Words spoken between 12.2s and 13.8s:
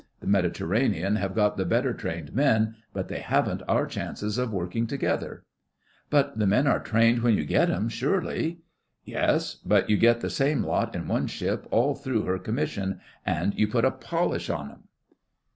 her commission, and you